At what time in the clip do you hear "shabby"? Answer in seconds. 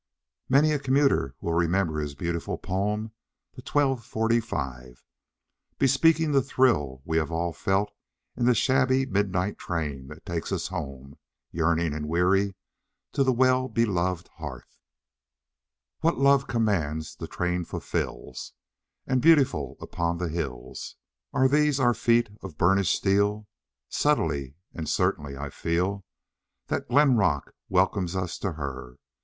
8.55-9.05